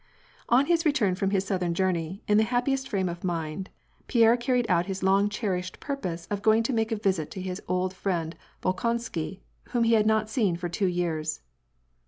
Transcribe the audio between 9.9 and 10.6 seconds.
had not seen